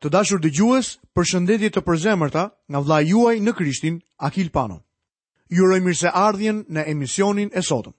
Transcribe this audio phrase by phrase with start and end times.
[0.00, 4.78] Të dashur dëgjues, përshëndetje të përzemërta nga vla juaj në Krishtin, Akil Pano.
[5.52, 7.92] Ju uroj mirëseardhjen në emisionin e sotëm.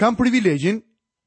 [0.00, 0.78] Kam privilegjin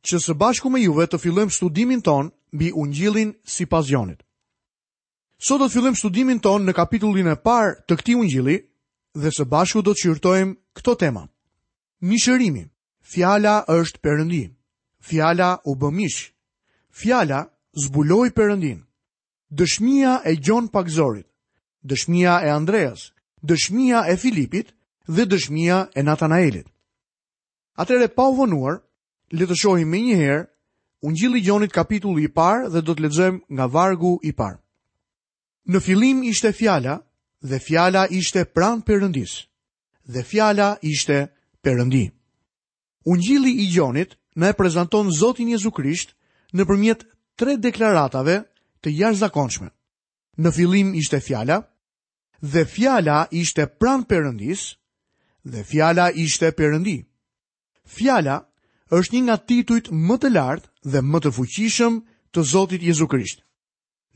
[0.08, 4.24] që së bashku me juve të fillojmë studimin ton mbi Ungjillin sipas Jonit.
[5.38, 8.56] Sot do të fillojmë studimin ton në kapitullin e parë të këtij Ungjilli
[9.14, 11.28] dhe së bashku do të shqyrtojmë këto tema.
[12.02, 12.66] Mishërimi.
[13.14, 14.42] Fjala është Perëndi.
[15.10, 16.32] Fjala u bë mish.
[16.90, 17.44] Fjala
[17.84, 18.82] zbuloi Perëndinë
[19.58, 21.28] dëshmia e Gjon Pakzorit,
[21.90, 23.02] dëshmia e Andreas,
[23.50, 24.72] dëshmia e Filipit
[25.16, 26.68] dhe dëshmia e Natanaelit.
[27.82, 28.80] Atëre pa u vonuar,
[29.34, 30.44] le të shohim më një herë
[31.04, 34.60] Ungjilli i Gjonit kapitulli i parë dhe do të lexojmë nga vargu i parë.
[35.68, 36.94] Në fillim ishte fjala
[37.44, 39.34] dhe fjala ishte pran Perëndis.
[40.08, 41.18] Dhe fjala ishte
[41.64, 42.06] Perëndi.
[43.06, 46.16] Ungjilli i Gjonit na e prezanton Zotin Jezu Krisht
[46.56, 47.04] nëpërmjet
[47.36, 48.38] tre deklaratave
[48.84, 49.70] të jash zakonshme.
[50.38, 51.62] Në filim ishte fjala,
[52.44, 54.64] dhe fjala ishte pran përëndis,
[55.46, 56.98] dhe fjala ishte përëndi.
[57.96, 58.38] Fjala
[58.94, 61.94] është një nga tituit më të lartë dhe më të fuqishëm
[62.36, 63.44] të Zotit Jezu Krisht.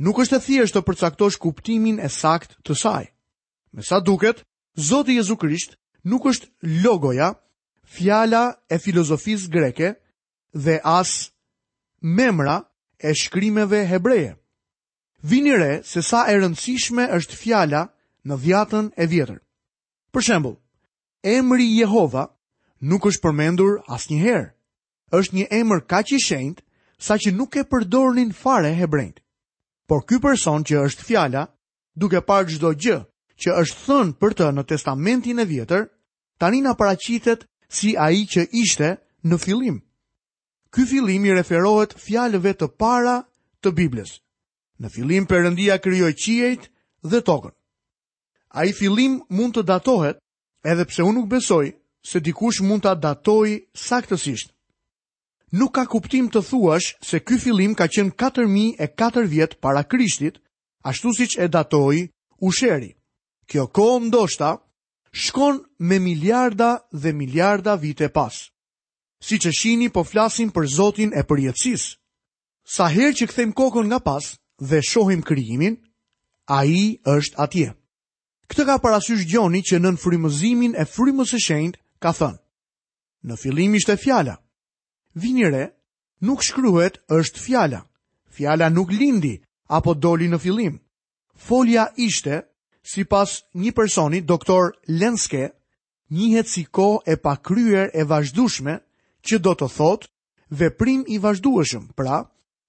[0.04, 3.06] Nuk është e thjesht të përcaktosh kuptimin e sakt të saj.
[3.74, 4.44] Me sa duket,
[4.90, 6.52] Zoti Jezu Krisht nuk është
[6.84, 7.32] logoja,
[7.98, 9.90] fjala e filozofisë greke
[10.54, 11.12] dhe as
[12.18, 12.58] memra
[13.00, 14.34] e shkrimeve hebreje
[15.24, 17.80] vini re se sa e rëndësishme është fjala
[18.30, 19.40] në dhjatën e vjetër.
[20.14, 20.58] Për shembull,
[21.24, 22.28] emri Jehova
[22.82, 24.48] nuk është përmendur asnjëherë.
[25.12, 26.64] Është një emër kaq i shenjtë
[27.08, 29.20] saqë nuk e përdornin fare hebrejt.
[29.88, 31.48] Por ky person që është fjala,
[31.98, 32.98] duke parë çdo gjë
[33.42, 35.88] që është thënë për të në Testamentin e Vjetër,
[36.38, 39.82] tani na paraqitet si ai që ishte në fillim.
[40.74, 43.24] Ky fillim i referohet fjalëve të para
[43.64, 44.18] të Biblës.
[44.86, 46.66] Në fillim përëndia kryoj qiejt
[47.14, 47.54] dhe tokën.
[48.58, 50.20] A i fillim mund të datohet
[50.74, 51.66] edhe pse unë nuk besoj
[52.12, 54.52] se dikush mund të datohi saktësisht.
[55.60, 60.38] Nuk ka kuptim të thuash se ky fillim ka qenë 4004 vjet para Krishtit,
[60.92, 62.04] ashtu siç e datoi
[62.50, 62.92] Usheri.
[63.50, 64.52] Kjo kohë ndoshta
[65.24, 66.70] shkon me miliarda
[67.04, 68.36] dhe miliarda vite pas.
[69.26, 71.90] Si që shini po flasim për Zotin e përjetësis.
[72.76, 75.78] Sa her që këthejmë kokën nga pas, dhe shohim krijimin,
[76.48, 77.74] ai është atje.
[78.48, 82.40] Këtë ka parasysh gjoni që nën frymëzimin e frymës së shenjtë ka thënë:
[83.28, 84.38] Në fillim ishte fjala.
[85.16, 85.66] Vini re,
[86.22, 87.82] nuk shkruhet është fjala.
[88.32, 89.36] Fjala nuk lindi
[89.70, 90.78] apo doli në fillim.
[91.36, 92.40] Folja ishte,
[92.84, 95.52] si pas një personi, doktor Lenske,
[96.10, 98.76] njihet si ko e pakryer e vazhdushme
[99.28, 100.08] që do të thot
[100.50, 102.24] veprim i vazhdueshëm, pra,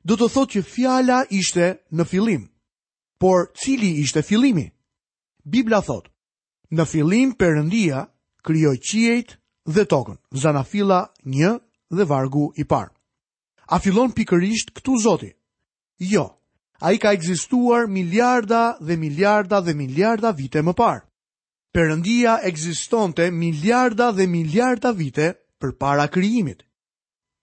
[0.08, 1.64] do të thotë që fjala ishte
[1.98, 2.46] në fillim.
[3.20, 4.68] Por cili ishte fillimi?
[5.44, 6.08] Bibla thotë,
[6.76, 8.04] në fillim përëndia
[8.46, 9.34] kryoj qiejt
[9.74, 11.50] dhe tokën, zana fila një
[11.98, 12.94] dhe vargu i parë.
[13.74, 15.30] A fillon pikërisht këtu zoti?
[16.00, 16.24] Jo,
[16.80, 21.04] a i ka egzistuar miliarda dhe miliarda dhe miliarda vite më parë.
[21.74, 26.62] Përëndia egzistonte miliarda dhe miliarda vite për para kryimit.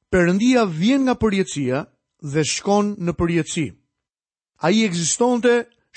[0.09, 1.83] Përëndia vjen nga përjetësia
[2.33, 3.65] dhe shkon në përjetësi.
[4.65, 5.51] A i egzistonte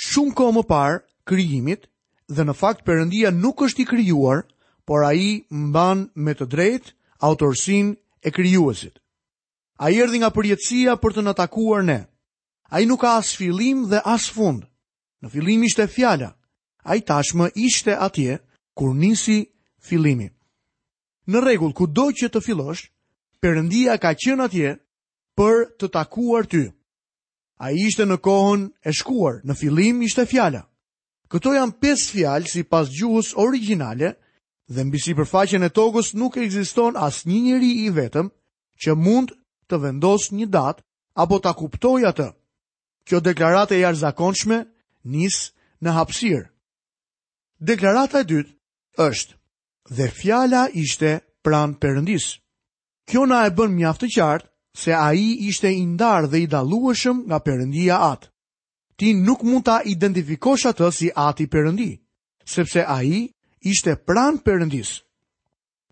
[0.08, 1.86] shumë ko më parë kryimit
[2.28, 4.44] dhe në fakt përëndia nuk është i kryuar,
[4.88, 6.94] por a i mban me të drejt
[7.28, 7.94] autorsin
[8.24, 8.94] e kryuesit.
[9.78, 12.00] A i erdi nga përjetësia për të në takuar ne.
[12.72, 14.64] A i nuk ka as filim dhe as fund.
[15.22, 16.32] Në filim ishte fjala,
[16.84, 18.38] a i tashmë ishte atje
[18.76, 19.40] kur nisi
[19.80, 20.28] filimi.
[21.28, 22.88] Në regull, ku do që të filosh,
[23.42, 24.70] përëndia ka qënë atje
[25.38, 26.64] për të takuar ty.
[27.62, 30.64] A i ishte në kohën e shkuar, në filim ishte fjala.
[31.30, 34.14] Këto janë pes fjallë si pas gjuhës originale
[34.72, 38.30] dhe mbi si përfaqen e togës nuk e existon as një njëri i vetëm
[38.82, 39.34] që mund
[39.70, 40.84] të vendos një datë
[41.22, 42.28] apo të kuptoj atë.
[43.06, 44.58] Kjo deklarate e jarë zakonshme,
[45.12, 45.44] nisë
[45.84, 46.46] në hapsirë.
[47.70, 48.56] Deklarata e dytë
[49.08, 49.34] është
[49.98, 51.16] dhe fjalla ishte
[51.46, 52.36] pranë përëndisë.
[53.08, 57.38] Kjo na e bën mjaftë qartë se a i ishte indar dhe i dalueshëm nga
[57.46, 58.28] përëndia atë.
[58.98, 61.90] Ti nuk mund ta identifikosh atë si ati përëndi,
[62.44, 63.30] sepse a i
[63.70, 65.02] ishte pran përëndis.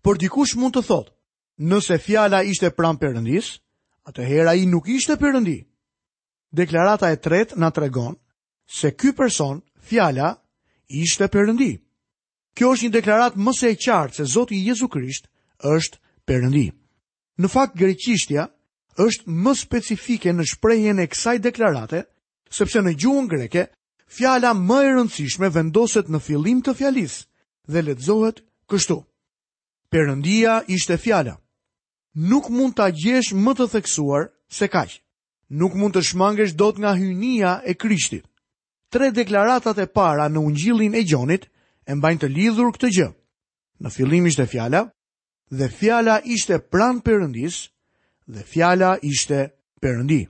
[0.03, 1.13] Por dikush mund të thotë,
[1.59, 3.59] nëse fjala ishte pran përëndis,
[4.07, 5.57] atëhera i nuk ishte përëndi.
[6.51, 8.15] Deklarata e tret nga tregon
[8.67, 10.35] se ky person, fjala,
[10.87, 11.79] ishte përëndi.
[12.55, 15.29] Kjo është një deklarat mëse e qartë se Zoti Jezu Krisht
[15.63, 15.97] është
[16.27, 16.67] përëndi.
[17.39, 18.47] Në fakt greqishtja,
[18.97, 21.99] është më specifike në shprejhen e kësaj deklarate,
[22.49, 23.67] sepse në gjuhën greke,
[24.17, 27.19] fjala më e rëndësishme vendoset në fillim të fjalis
[27.69, 28.41] dhe letëzohet
[28.71, 28.97] kështu.
[29.93, 31.35] Perëndia ishte fjala.
[32.31, 34.97] Nuk mund ta gjesh më të theksuar se kaq.
[35.61, 38.25] Nuk mund të shmangesh dot nga hynia e Krishtit.
[38.91, 41.45] Tre deklaratat e para në Ungjillin e Gjonit
[41.87, 43.07] e mbajnë të lidhur këtë gjë.
[43.83, 44.81] Në fillim ishte fjala
[45.51, 47.69] dhe fjala ishte pranë Perëndisë
[48.27, 49.51] dhe fjala ishte
[49.81, 50.27] Perëndi.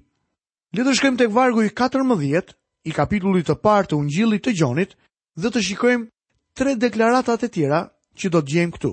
[0.75, 2.51] Le të shkojmë tek vargu i 14
[2.88, 4.91] i kapitullit të parë të Ungjillit të Gjonit
[5.39, 6.09] dhe të shikojmë
[6.57, 7.79] tre deklarata të tjera
[8.19, 8.91] që do të gjejmë këtu.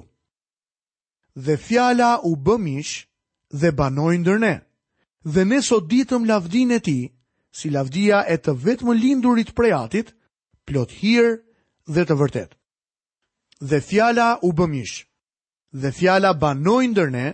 [1.45, 2.95] Dhe fjala u bë mish
[3.51, 4.55] dhe banoi ndër ne.
[5.35, 7.01] Dhe ne sot ditëm lavdin e ti,
[7.53, 10.13] si lavdia e të vetëm lindurit prej Atit,
[10.67, 11.41] plot hir
[11.91, 12.51] dhe të vërtet.
[13.61, 14.97] Dhe fjala u bë mish.
[15.83, 17.27] Dhe fjala banoi ndër ne,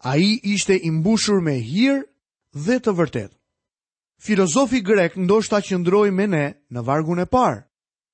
[0.00, 2.04] A i ishte imbushur me hirë
[2.66, 3.32] dhe të vërtet.
[4.22, 7.64] Filozofi grek ndoshta që ndroj me ne në vargun e parë,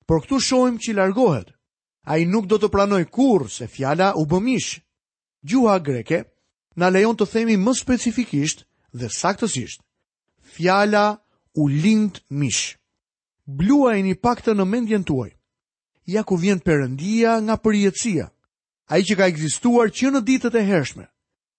[0.09, 1.53] por këtu shojmë që i largohet.
[2.09, 4.81] A i nuk do të pranoj kur se fjala u bëmish.
[5.49, 6.23] Gjuha greke
[6.81, 8.65] në lejon të themi më specifikisht
[8.97, 9.81] dhe saktësisht.
[10.57, 11.21] Fjala
[11.57, 12.77] u lindë mish.
[13.45, 15.31] Blua e një pak të në mendjen tuaj.
[16.09, 18.29] Ja ku vjen përëndia nga përjetësia.
[18.89, 21.07] A i që ka egzistuar që në ditët e hershme.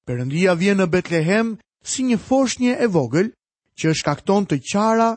[0.06, 1.48] Perëndia vjen në Betlehem
[1.94, 3.32] si një foshnjë e vogël
[3.82, 5.08] që shkakton të qara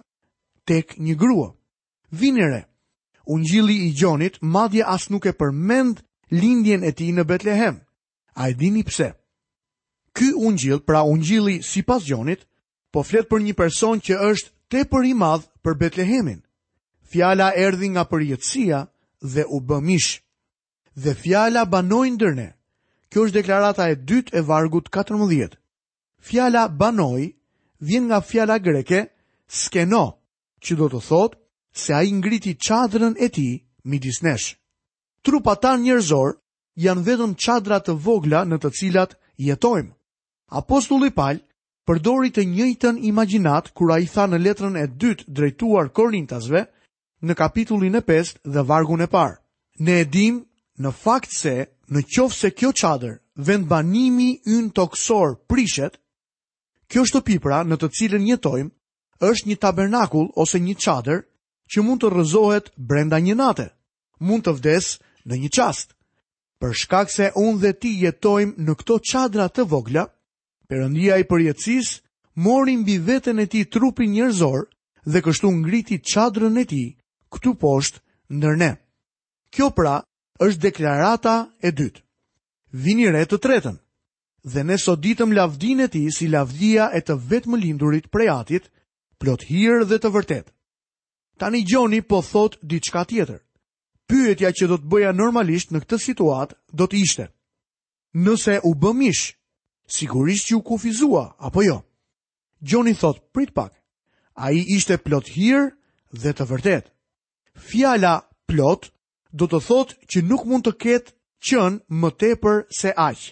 [0.70, 1.49] tek një grua.
[2.20, 2.62] Vini re.
[3.35, 6.00] Ungjilli i Gjonit madje as nuk e përmend
[6.40, 7.76] lindjen e tij në Betlehem.
[8.40, 9.08] A e dini pse?
[10.17, 12.49] Ky ungjill, pra ungjilli sipas Gjonit,
[12.93, 16.40] po flet për një person që është tepër i madh për Betlehemin.
[17.11, 18.81] Fjala erdhi nga përjetësia
[19.35, 20.12] dhe u bë mish.
[21.02, 22.49] Dhe fjala banoi ndër ne.
[23.10, 25.56] Kjo është deklarata e dytë e vargut 14.
[26.28, 27.22] Fjala banoj
[27.88, 29.05] vjen nga fjala greke
[29.46, 30.06] skeno,
[30.64, 31.38] që do të thotë
[31.82, 33.52] se ai ngriti çadrën e tij
[33.90, 34.49] midis nesh.
[35.25, 36.34] Trupa tan njerëzor
[36.84, 39.16] janë vetëm çadra të vogla në të cilat
[39.46, 39.93] jetojmë.
[40.61, 41.40] Apostulli Paul
[41.87, 46.62] përdori të njëjtën imagjinat kur ai tha në letrën e dytë drejtuar Korintasve
[47.25, 49.37] në kapitullin e 5 dhe vargun e parë.
[49.84, 50.47] Ne e dimë
[50.78, 51.52] Në fakt se,
[51.90, 53.16] në qofë se kjo qadër,
[53.48, 55.96] vendbanimi ynë toksor prishet,
[56.88, 58.70] kjo shtëpi pra në të cilën jetojmë,
[59.28, 61.25] është një tabernakull ose një qadër
[61.75, 63.66] që mund të rëzohet brenda një nate,
[64.22, 64.92] mund të vdes
[65.28, 65.96] në një qast.
[66.62, 70.06] Për shkak se unë dhe ti jetojmë në këto qadra të vogla,
[70.70, 71.90] përëndia i përjetësis
[72.44, 74.69] mori mbi vetën e ti trupin njërzor
[75.10, 76.84] dhe kështu ngriti qadrën e ti
[77.34, 78.02] këtu poshtë
[78.42, 78.76] nërne.
[79.54, 79.98] Kjo pra
[80.44, 82.02] është deklarata e dytë.
[82.85, 83.79] Vini re të tretën,
[84.44, 88.29] dhe ne sot ditëm lavdin e ti si lavdia e të vetë më lindurit prej
[88.35, 88.69] atit,
[89.19, 90.46] plot hirë dhe të vërtet.
[91.40, 93.40] Tani Gjoni po thot diçka tjetër.
[94.08, 97.26] Pyetja që do të bëja normalisht në këtë situatë do të ishte.
[98.14, 99.35] Nëse u bëmish,
[99.87, 101.81] sigurisht që u kufizua, apo jo?
[102.61, 103.75] Gjoni thot prit pak.
[104.38, 105.69] A i ishte plot hirë
[106.23, 106.85] dhe të vërtet.
[107.69, 108.17] Fjala
[108.49, 108.88] plot
[109.40, 111.12] do të thotë që nuk mund të ketë
[111.49, 113.23] qën më tepër se aq.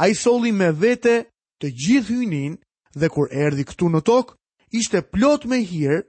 [0.00, 1.16] A i soli me vete
[1.62, 2.54] të gjithë hynin
[2.96, 4.36] dhe kur erdi këtu në tokë,
[4.78, 6.00] ishte plot me hirë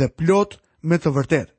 [0.00, 1.52] dhe plot me të vërtet.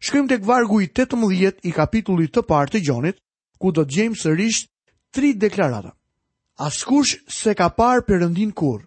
[0.00, 3.18] Shkrim të këvargu i 18 i kapitullit të partë të gjonit,
[3.60, 4.62] ku do të gjemë sërish
[5.12, 5.92] tri deklarata.
[6.60, 8.86] Askush se ka parë përëndin kur,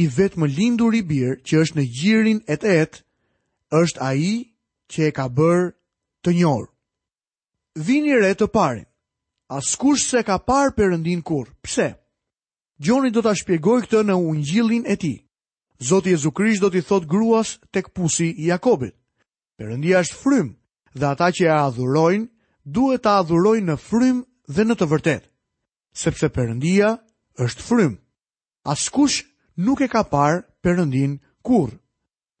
[0.00, 3.02] i vetë lindur i birë që është në gjirin e të etë,
[3.68, 4.32] është a i
[4.90, 5.72] që e ka bërë
[6.24, 6.69] të njorë.
[7.78, 8.82] Vini re të pari,
[9.48, 11.92] as kush se ka par përëndin kur, pse?
[12.82, 15.12] Gjoni do të shpjegoj këtë në ungjillin e ti.
[15.78, 18.96] Zoti Jezukrish do t'i thot gruas tek pusi i Jakobit.
[19.58, 20.48] Përëndia është frym,
[20.98, 22.26] dhe ata që e adhurojnë,
[22.74, 24.18] duhet të adhurojnë në frym
[24.50, 25.30] dhe në të vërtet.
[26.02, 26.90] Sepse përëndia
[27.46, 27.94] është frym,
[28.66, 29.22] as kush
[29.66, 31.70] nuk e ka par përëndin kur,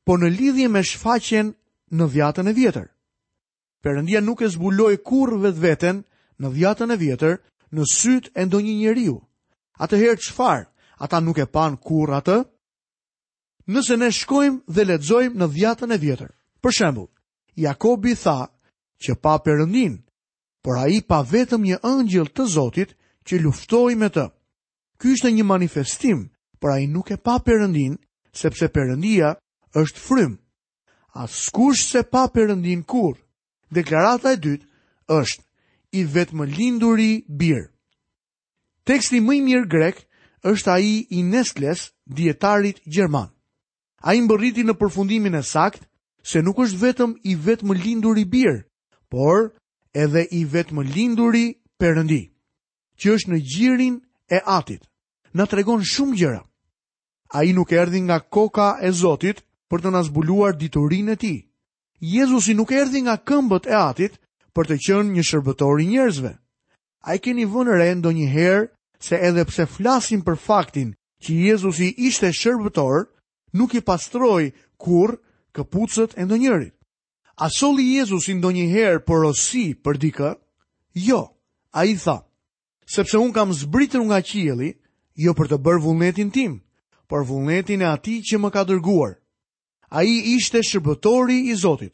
[0.06, 1.54] po në lidhje me shfaqen
[1.94, 2.88] në dhjatën e vjetër.
[3.84, 6.00] Perëndia nuk e zbuloi kurrë vetveten
[6.40, 7.36] në dhjatën e vjetër
[7.76, 9.14] në syt e ndonjë njeriu.
[9.84, 10.66] Atëherë çfarë?
[11.04, 12.38] Ata nuk e pan kurrë atë?
[13.72, 16.30] Nëse ne shkojmë dhe lexojmë në dhjatën e vjetër.
[16.62, 17.08] Për shembull,
[17.64, 18.38] Jakobi tha
[19.02, 19.94] që pa Perëndin,
[20.64, 22.92] por ai pa vetëm një ëngjël të Zotit
[23.26, 24.26] që luftoi me të.
[25.00, 26.26] Ky ishte një manifestim,
[26.60, 27.96] por ai nuk e pa Perëndin
[28.42, 29.32] sepse Perëndia
[29.82, 30.36] është frym.
[31.24, 33.22] Askush se pa Perëndin kurrë
[33.74, 34.68] deklarata e dytë
[35.20, 35.42] është
[36.00, 37.64] i vetëm linduri bir.
[38.86, 40.04] Teksti më i mirë grek
[40.50, 43.28] është ai i Nestles, dietarit gjerman.
[44.02, 45.84] Ai mbërriti në përfundimin e sakt
[46.24, 48.64] se nuk është vetëm i vetëm linduri bir,
[49.10, 49.50] por
[49.94, 51.50] edhe i vetëm linduri
[51.80, 52.22] perëndi,
[53.00, 53.98] që është në gjirin
[54.30, 54.84] e Atit.
[55.34, 56.40] Na tregon shumë gjëra.
[57.38, 61.38] Ai nuk erdhi nga koka e Zotit për të na zbuluar diturinë e tij.
[62.00, 64.14] Jezusi nuk erdi nga këmbët e atit
[64.56, 66.30] për të qënë një shërbëtor i njerëzve.
[67.04, 68.64] A i keni vënë re ndo një herë
[69.04, 73.04] se edhe pse flasim për faktin që Jezusi ishte shërbëtor,
[73.52, 74.46] nuk i pastroj
[74.80, 75.20] kur
[75.52, 76.72] këpucët e ndo njerit.
[77.36, 80.32] A soli Jezusi ndo një herë për osi për dikë?
[81.08, 81.20] Jo,
[81.76, 82.16] a i tha,
[82.96, 84.72] sepse unë kam zbritër nga qieli,
[85.20, 86.56] jo për të bërë vullnetin tim,
[87.10, 89.14] për vullnetin e ati që më ka dërguar.
[89.90, 91.90] A i ishte shërbëtori i Zotit,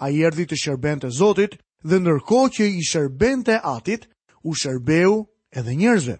[0.00, 4.06] a i erdi të shërbente Zotit dhe nërko që i shërbente Atit
[4.42, 5.18] u shërbeu
[5.52, 6.16] edhe njerëzve.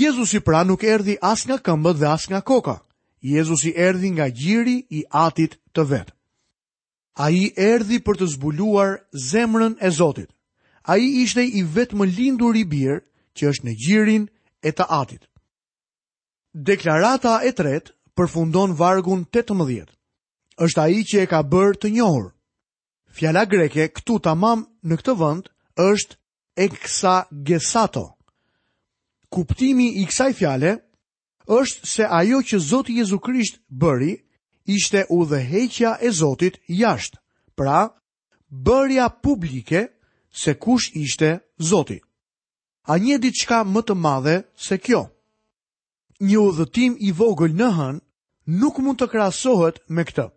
[0.00, 2.76] Jezus i pra nuk erdi as nga këmbët dhe as nga koka,
[3.20, 6.12] Jezus i erdi nga gjiri i Atit të vetë.
[7.24, 8.96] A i erdi për të zbuluar
[9.28, 10.30] zemrën e Zotit,
[10.88, 13.02] a i ishte i vetë më lindur i birë
[13.36, 14.24] që është në gjirin
[14.68, 15.28] e të Atit.
[16.68, 19.84] Deklarata e tretë përfundon vargun 18
[20.62, 22.26] është ai që e ka bërë të njohur.
[23.16, 25.48] Fjala greke këtu tamam në këtë vend
[25.82, 26.14] është
[26.66, 28.04] exagesato.
[29.34, 30.74] Kuptimi i kësaj fjale
[31.58, 34.12] është se ajo që Zoti Jezu Krisht bëri
[34.76, 37.18] ishte udhëheqja e Zotit jashtë,
[37.58, 37.80] pra
[38.66, 39.80] bërja publike
[40.30, 41.30] se kush ishte
[41.70, 41.98] Zoti.
[42.86, 45.02] A një diçka më të madhe se kjo?
[46.28, 47.96] Një udhëtim i vogël në hën
[48.60, 50.30] nuk mund të krahasohet me këtë.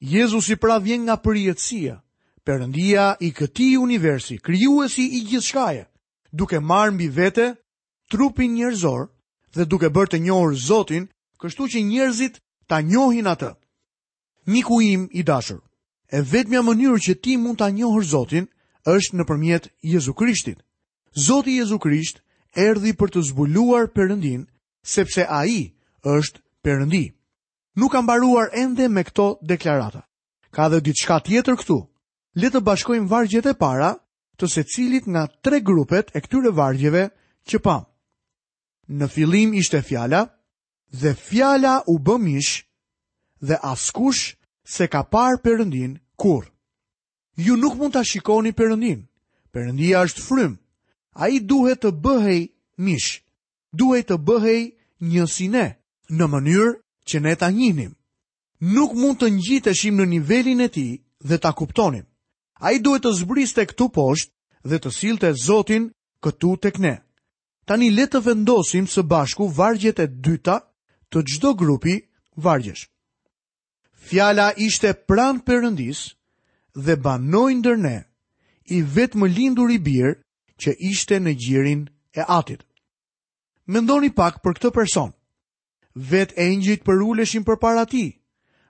[0.00, 1.98] Jezus i pra vjen nga përjetësia,
[2.46, 5.82] përëndia i këti universi, kryuesi i gjithë
[6.32, 7.48] duke marë mbi vete,
[8.10, 9.08] trupin njerëzor
[9.54, 11.08] dhe duke bërë të njohër Zotin,
[11.40, 12.38] kështu që njerëzit
[12.68, 13.50] ta njohin atë.
[14.46, 15.60] Miku im i dashur,
[16.14, 18.46] e vetëmja mënyrë që ti mund ta njohër Zotin,
[18.86, 20.56] është në përmjet Jezu Krishtin.
[21.26, 22.22] Zoti Jezu Krisht
[22.54, 24.46] erdi për të zbuluar përëndin,
[24.94, 25.74] sepse a i
[26.06, 27.17] është përëndin
[27.78, 30.00] nuk ka mbaruar ende me këto deklarata.
[30.56, 31.78] Ka dhe diçka tjetër këtu.
[32.40, 33.90] Le të bashkojmë vargjet e para
[34.38, 37.04] të secilit nga tre grupet e këtyre vargjeve
[37.48, 37.82] që pam.
[38.98, 40.22] Në fillim ishte fjala
[41.00, 42.52] dhe fjala u bë mish
[43.48, 44.24] dhe askush
[44.74, 45.92] se ka parë Perëndin
[46.22, 46.46] kurr.
[47.44, 49.00] Ju nuk mund ta shikoni Perëndin.
[49.52, 50.52] Perëndia është frym.
[51.22, 52.40] Ai duhet të bëhej
[52.86, 53.10] mish.
[53.80, 54.62] Duhet të bëhej
[55.12, 55.24] një
[56.18, 56.70] në mënyrë
[57.08, 57.92] që ne ta njihnim.
[58.74, 60.92] Nuk mund të ngjiteshim në nivelin e tij
[61.28, 62.04] dhe ta kuptonim.
[62.68, 64.32] Ai duhet të zbriste këtu poshtë
[64.70, 65.84] dhe të sillte Zotin
[66.24, 66.94] këtu tek ne.
[67.68, 70.56] Tani le të vendosim së bashku vargjet e dyta
[71.12, 71.94] të çdo grupi
[72.44, 72.88] vargjesh.
[74.08, 76.00] Fjala ishte pran perëndis
[76.84, 77.98] dhe banoi ndër ne
[78.76, 80.08] i vetëm lindur i bir
[80.60, 81.82] që ishte në gjirin
[82.16, 82.60] e atit.
[83.72, 85.10] Mendoni pak për këtë person
[86.08, 88.20] vetë engjit për uleshin për para ti.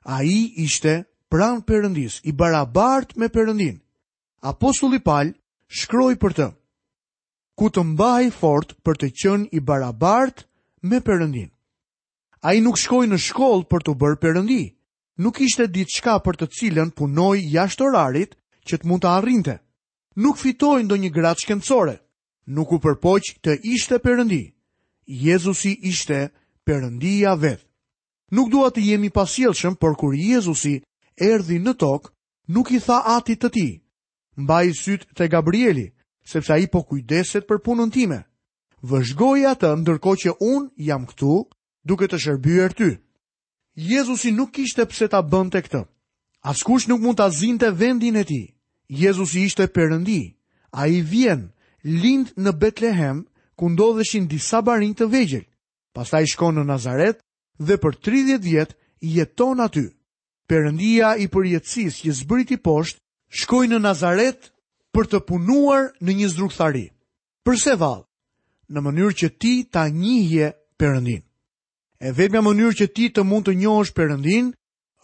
[0.05, 3.79] A i ishte pranë përëndis, i barabart me përëndin.
[4.43, 5.33] Apostulli Pal
[5.69, 6.47] shkroj për të,
[7.59, 10.45] ku të mbaj fort për të qënë i barabart
[10.83, 11.51] me përëndin.
[12.43, 14.61] A i nuk shkoj në shkollë për të bërë përëndi,
[15.19, 19.57] nuk ishte ditë shka për të cilën punoj jashtë orarit që të mund të arrinte.
[20.19, 21.99] Nuk fitoj ndo një gratë shkendësore,
[22.55, 24.41] nuk u përpoq të ishte përëndi.
[25.27, 26.37] Jezusi ishte përëndi
[26.69, 27.65] përëndia vetë.
[28.37, 30.75] Nuk dua të jemi pasjelëshëm, për kur Jezusi
[31.17, 32.11] erdi në tokë,
[32.55, 33.67] nuk i tha ati të ti.
[34.37, 35.87] Mba i sytë të Gabrieli,
[36.29, 38.19] sepse a i po kujdeset për punën time.
[38.91, 41.33] Vëzhgoj atë ndërko që unë jam këtu
[41.89, 42.91] duke të shërbyer ty.
[43.91, 45.83] Jezusi nuk ishte pse ta bënte këtë.
[46.53, 48.45] Askush nuk mund ta zinte vendin e tij.
[49.01, 50.21] Jezusi ishte Perëndi.
[50.83, 51.43] Ai vjen,
[51.83, 53.25] lind në Betlehem,
[53.57, 55.47] ku ndodheshin disa barin të vegjël
[56.03, 57.21] i shkon në Nazaret
[57.59, 59.87] dhe për 30 vjet jeton aty.
[60.49, 63.01] Perëndia i përjetësis që zbriti poshtë
[63.41, 64.53] shkoi në Nazaret
[64.95, 66.87] për të punuar në një zdrukthari.
[67.45, 68.05] Përse vall?
[68.69, 71.23] Në mënyrë që ti ta njihje Perëndin.
[72.01, 74.53] E vetmja mënyrë që ti të mund të njohësh Perëndin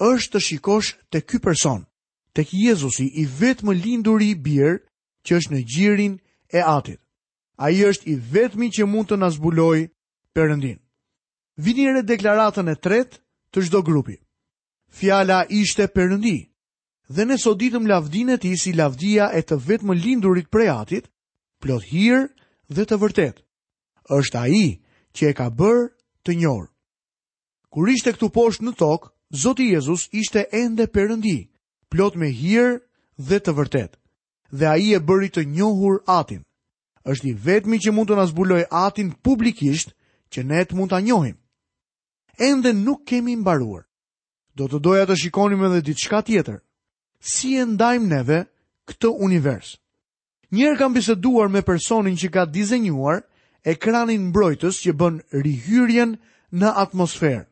[0.00, 1.84] është të shikosh te ky person,
[2.34, 4.78] tek Jezusi i vetëm lindur i birr
[5.26, 6.14] që është në gjirin
[6.52, 7.00] e Atit.
[7.56, 9.86] Ai është i vetmi që mund të na zbulojë
[10.34, 10.78] Perëndin
[11.56, 13.20] vini re deklaratën e tret
[13.54, 14.16] të gjdo grupi.
[14.94, 16.46] Fjala ishte përëndi,
[17.11, 20.68] dhe ne sot ditëm lavdin e ti si lavdia e të vetë më lindurit prej
[20.70, 21.04] atit,
[21.61, 22.28] plot hirë
[22.75, 23.42] dhe të vërtet.
[24.11, 24.66] Êshtë a i
[25.16, 25.88] që e ka bërë
[26.26, 26.68] të njërë.
[27.73, 31.50] Kur ishte këtu poshtë në tokë, Zoti Jezus ishte ende përëndi,
[31.90, 32.78] plot me hirë
[33.18, 33.92] dhe të vërtet.
[34.54, 36.42] Dhe a i e bëri të njohur atin.
[37.04, 39.92] është i vetëmi që mund të nëzbuloj atin publikisht
[40.32, 41.37] që ne të mund të njohim
[42.38, 43.85] ende nuk kemi mbaruar.
[44.55, 46.61] Do të doja të shikonim edhe diçka tjetër.
[47.21, 48.38] Si e ndajmë neve
[48.88, 49.79] këtë univers?
[50.55, 53.25] Njerë kam biseduar me personin që ka dizenjuar
[53.67, 56.17] ekranin mbrojtës që bën rihyrjen
[56.55, 57.47] në atmosferë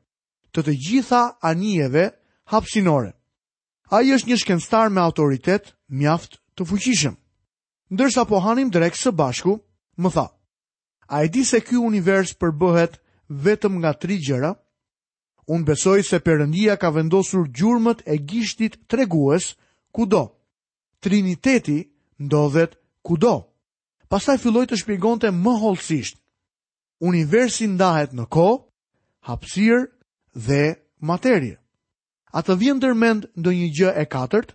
[0.53, 2.11] të të gjitha anijeve
[2.53, 3.13] hapsinore.
[3.91, 7.17] A i është një shkenstar me autoritet mjaft të fuqishëm.
[7.93, 9.57] Ndërsa po hanim drekë së bashku,
[10.01, 10.27] më tha,
[11.09, 13.01] a e di se kjo univers përbëhet
[13.33, 14.53] vetëm nga tri gjëra?
[15.51, 19.47] Unë besoj se përëndia ka vendosur gjurëmët e gjishtit tregues
[19.95, 20.23] kudo,
[21.03, 21.79] Triniteti
[22.25, 23.35] ndodhet kudo.
[24.11, 26.21] Pastaj Pasaj filloj të shpjegonte më holësisht,
[27.11, 28.47] Universi ndahet në ko,
[29.27, 29.89] hapsir
[30.47, 30.63] dhe
[31.11, 31.57] materje.
[32.39, 34.55] A të vjen dërmend në një gjë e katërt?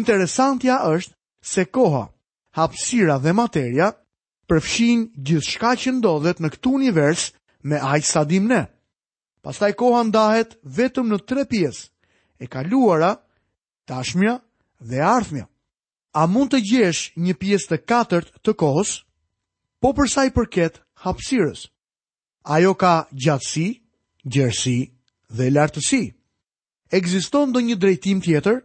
[0.00, 1.12] Interesantja është
[1.52, 2.06] se koha,
[2.56, 3.90] hapsira dhe materja
[4.48, 7.28] përfshin gjithë shka që ndodhet në këtu univers
[7.68, 8.62] me sa sadim ne.
[8.64, 8.79] Në
[9.42, 11.86] Pastaj koha ndahet vetëm në tre pjesë,
[12.44, 13.14] e kaluara,
[13.88, 14.34] tashmja
[14.80, 15.46] dhe ardhmja.
[16.12, 18.96] A mund të gjesh një pjesë të katërt të kohës?
[19.80, 21.66] Po përsa i përket hapsirës.
[22.56, 23.68] Ajo ka gjatësi,
[24.32, 24.78] gjersi
[25.36, 26.02] dhe lartësi.
[26.92, 28.60] Ekziston do një drejtim tjetër?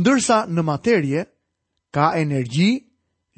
[0.00, 1.24] Ndërsa në materje,
[1.94, 2.72] ka energji,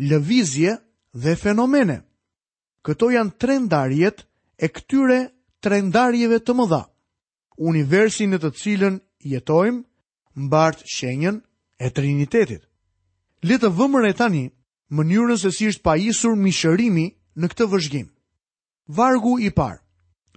[0.09, 0.77] lëvizje
[1.25, 1.99] dhe fenomene.
[2.85, 4.25] Këto janë tre ndarjet
[4.59, 5.21] e këtyre
[5.63, 6.83] trendarjeve të mëdha.
[7.71, 8.97] Universi në të cilën
[9.33, 9.83] jetojmë
[10.45, 11.39] mbart shenjën
[11.85, 12.65] e Trinitetit.
[13.47, 14.45] Le të vëmë re tani
[14.97, 17.07] mënyrën se si është pajisur mishërimi
[17.39, 18.09] në këtë vëzhgim.
[18.99, 19.79] Vargu i parë.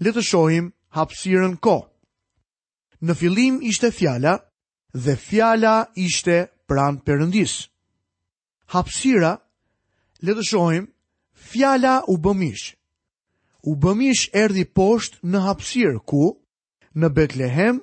[0.04, 1.78] Le të shohim hapësirën ko.
[3.06, 4.38] Në fillim ishte fjala
[4.94, 7.54] dhe fjala ishte pranë Perëndis.
[8.74, 9.34] Hapësira
[10.26, 10.86] le të shohim
[11.52, 12.74] fjala u bë mish
[13.70, 16.38] u bëmish erdi posht në hapsir ku,
[17.00, 17.82] në Betlehem,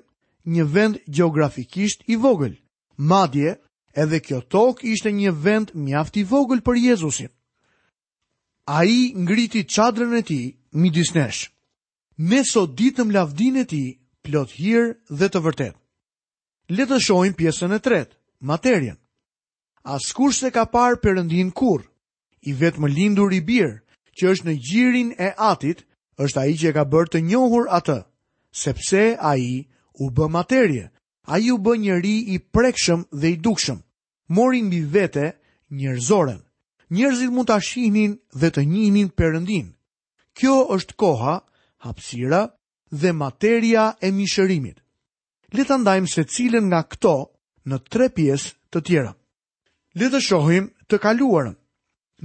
[0.55, 2.55] një vend geografikisht i vogël.
[3.11, 3.57] Madje,
[4.03, 7.29] edhe kjo tok ishte një vend mjaft i vogël për Jezusin.
[8.69, 10.41] A i ngriti qadrën e ti,
[10.79, 11.51] mi disnesh.
[12.17, 13.85] Me so ditëm lavdin e ti,
[14.23, 15.75] plot hirë dhe të vërtet.
[16.77, 18.15] Letëshojmë pjesën e tretë,
[18.49, 18.97] materjen.
[19.97, 21.83] Askur se ka parë përëndin kur,
[22.49, 23.77] i vetë më lindur i birë,
[24.19, 25.85] që është në gjirin e atit,
[26.25, 27.99] është ai që ka bërë të njohur atë,
[28.65, 29.47] sepse ai
[30.03, 30.89] u bë materie.
[31.33, 33.79] Ai u bë njëri i prekshëm dhe i dukshëm.
[34.37, 35.27] Mori mbi vete
[35.79, 36.41] njerëzoren.
[36.95, 39.67] Njerëzit mund ta shihnin dhe të njimin Perëndin.
[40.37, 41.35] Kjo është koha,
[41.87, 42.43] hapësira
[43.01, 44.79] dhe materia e mishërimit.
[45.55, 47.15] Le ta ndajmë secilën nga këto
[47.71, 49.13] në tre pjesë të tjera.
[49.99, 51.57] Le të shohim të kaluarën.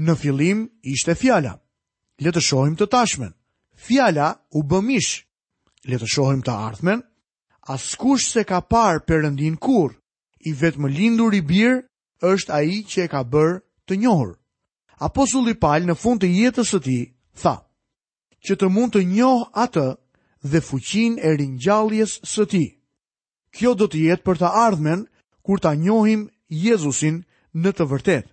[0.05, 1.53] Në fillim ishte fjala.
[2.19, 3.33] Le të shohim të tashmen.
[3.75, 4.83] Fjala u bëmish.
[4.83, 5.25] mish.
[5.85, 7.01] Le të shohim të ardhmen.
[7.69, 9.91] Askush s'e ka parë Perëndin kur,
[10.49, 11.77] I vetëm më lindur i birë,
[12.25, 14.31] është ai që e ka bërë të njohur.
[14.99, 17.03] Apostulli Paul në fund të jetës së tij
[17.41, 17.55] tha,
[18.45, 19.85] që të mund të njohë atë
[20.51, 22.69] dhe fuqinë e ringjalljes së tij.
[23.53, 25.05] Kjo do të jetë për të ardhmen
[25.45, 27.21] kur ta njohim Jezusin
[27.61, 28.29] në të vërtetë.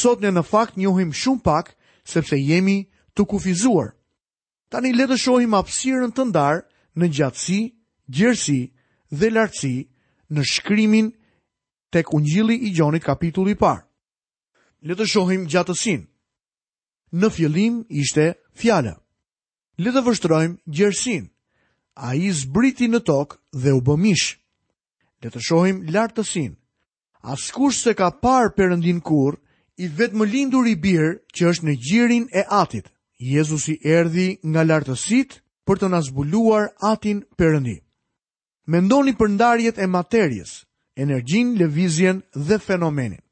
[0.00, 2.82] Sot ne në fakt njohim shumë pak sepse jemi
[3.14, 3.92] të kufizuar.
[4.72, 6.62] Tani le të shohim hapësirën të ndar
[6.96, 7.58] në gjatësi,
[8.16, 8.60] gjerësi
[9.18, 9.74] dhe lartësi
[10.32, 11.10] në shkrimin
[11.92, 13.84] tek Ungjilli i Gjonit kapitulli i parë.
[14.82, 16.06] Le të shohim gjatësinë.
[17.12, 18.24] Në fillim ishte
[18.56, 18.94] fjala.
[19.76, 21.28] Le të vështrojmë gjerësinë.
[22.08, 24.08] Ai zbriti në tokë dhe u bëmish.
[24.08, 24.40] mish.
[25.22, 26.56] Le të shohim lartësinë.
[27.22, 29.36] Askush se ka parë Perëndin kur
[29.76, 32.88] i vetëm lindur i birr që është në gjirin e Atit.
[33.22, 35.36] Jezusi erdi nga lartësit
[35.68, 37.76] për të nazbuluar atin përëndi.
[38.74, 40.56] Mendoni për ndarjet e materjes,
[41.04, 43.22] energjin, levizjen dhe fenomenin.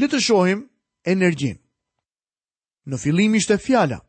[0.00, 0.64] Le të shohim
[1.14, 1.58] energjin.
[2.90, 4.00] Në fillim ishte fjala,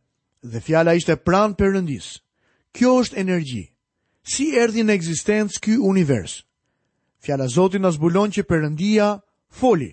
[0.51, 2.07] dhe fjala ishte pran përëndis.
[2.75, 3.63] Kjo është energji.
[4.31, 6.33] Si erdi në eksistencë ky univers?
[7.25, 9.11] Fjala Zotin në zbulon që përëndia
[9.59, 9.91] foli.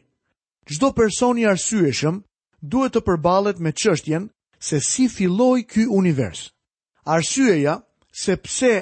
[0.68, 2.22] Gjdo personi arsyeshëm
[2.72, 4.30] duhet të përbalet me qështjen
[4.62, 6.50] se si filloi ky univers.
[7.06, 8.72] Arsyeja se pse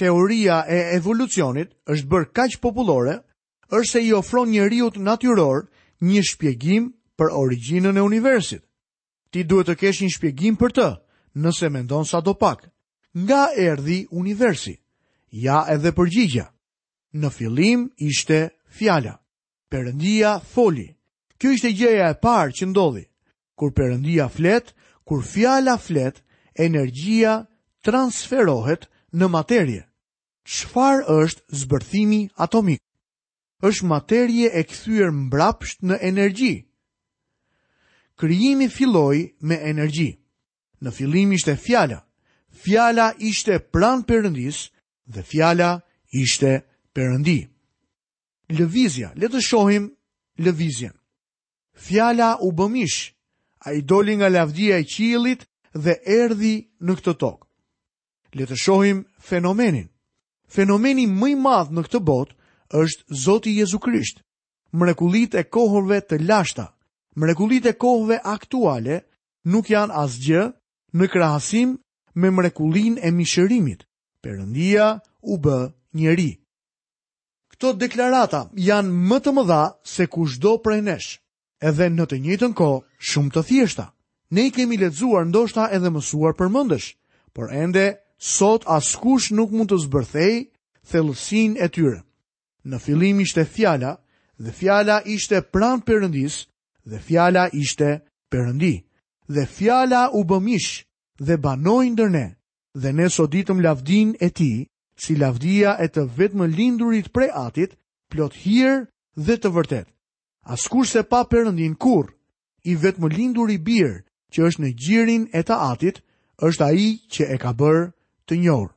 [0.00, 3.14] teoria e evolucionit është bërë kaq popullore
[3.76, 5.64] është se i ofron njeriu natyror
[6.08, 8.62] një shpjegim për origjinën e universit.
[9.32, 10.88] Ti duhet të kesh një shpjegim për të,
[11.42, 12.68] nëse mendon sa do pak.
[13.24, 14.76] Nga erdhi universi?
[15.32, 16.50] Ja edhe përgjigja.
[17.14, 18.38] Në fillim ishte
[18.76, 19.16] fjala.
[19.70, 20.90] Perëndia foli.
[21.40, 23.04] Kjo ishte gjëja e parë që ndodhi.
[23.56, 24.72] Kur Perëndia flet,
[25.06, 26.16] Kur fjala flet,
[26.64, 27.34] energia
[27.84, 29.82] transferohet në materie.
[30.54, 32.80] Çfarë është zbërthimi atomik?
[33.68, 36.54] Është materie e kthyer mbrapsht në energji.
[38.20, 40.10] Krijimi filloi me energji.
[40.84, 42.00] Në fillim ishte fjala.
[42.64, 44.58] Fjala ishte pran perëndis
[45.12, 45.70] dhe fjala
[46.24, 46.52] ishte
[46.96, 47.40] perëndi.
[48.56, 49.88] Lëvizja, le të shohim
[50.44, 50.92] lëvizjen.
[51.86, 53.00] Fjala u bëmish
[53.64, 55.40] a i doli nga lavdia i qilit
[55.84, 56.54] dhe erdi
[56.86, 57.46] në këtë tokë.
[58.36, 59.88] Le të shohim fenomenin.
[60.54, 62.34] Fenomeni më i madh në këtë botë
[62.82, 64.20] është Zoti Jezu Krisht.
[64.74, 66.64] Mrekullit e kohërve të lashta,
[67.20, 69.00] mrekulit e kohëve aktuale
[69.46, 70.42] nuk janë asgjë
[70.98, 71.76] në krahasim
[72.14, 73.86] me mrekulin e mishërimit.
[74.22, 74.90] Perëndia
[75.22, 75.58] u bë
[76.00, 76.30] njeri.
[77.54, 79.62] Këto deklarata janë më të mëdha
[79.94, 81.12] se kushdo prej nesh
[81.68, 83.84] edhe në të njëjtën kohë shumë të thjeshta.
[84.36, 86.88] Ne i kemi lexuar ndoshta edhe mësuar përmendësh,
[87.34, 87.84] por ende
[88.34, 90.36] sot askush nuk mund të zbërthej
[90.90, 91.98] thellësinë e tyre.
[92.68, 93.92] Në fillim ishte fjala
[94.44, 96.36] dhe fjala ishte pranë Perëndis
[96.90, 97.90] dhe fjala ishte
[98.32, 98.74] Perëndi.
[99.34, 100.72] Dhe fjala u bë mish
[101.26, 102.26] dhe banoi ndër ne.
[102.82, 104.52] Dhe ne sot ditëm lavdin e ti,
[105.02, 107.76] si lavdia e të vetë më lindurit prej atit,
[108.10, 108.76] plot hirë
[109.26, 109.86] dhe të vërtet.
[110.44, 112.10] Askush se pa përëndin kur,
[112.64, 113.96] i vetë më lindur i birë
[114.32, 116.02] që është në gjirin e ta atit,
[116.36, 117.84] është a i që e ka bërë
[118.28, 118.72] të njërë.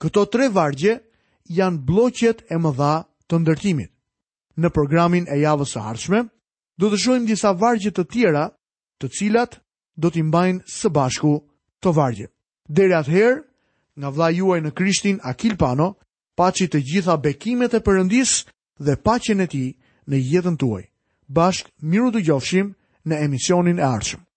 [0.00, 0.98] Këto tre vargje
[1.56, 2.94] janë bloqet e më dha
[3.28, 3.90] të ndërtimit.
[4.60, 6.20] Në programin e javës së ardhshme,
[6.80, 8.44] do të shojmë disa vargje të tjera
[9.00, 9.56] të cilat
[10.00, 11.34] do t'i mbajnë së bashku
[11.80, 12.26] të vargje.
[12.68, 13.40] Dere atëherë,
[14.00, 15.94] nga vla juaj në krishtin Akil Pano,
[16.36, 18.42] paci të gjitha bekimet e përëndis
[18.80, 19.64] dhe pacin e ti,
[20.10, 20.82] në jetën tuaj.
[21.38, 22.74] Bashk, miru të gjofshim
[23.06, 24.29] në emisionin e arqëm.